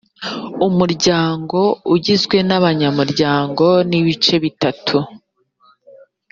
[0.67, 1.59] umuryango
[1.93, 4.97] ugizwe n abanyamuryango b ibice bitatu